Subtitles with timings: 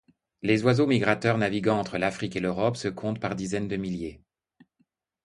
[0.41, 4.23] Les oiseaux migrateurs naviguant entre l'Afrique et l'Europe se comptent par dizaines de milliers.